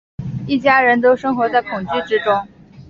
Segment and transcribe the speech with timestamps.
[0.47, 2.47] 一家人都生活在恐惧之中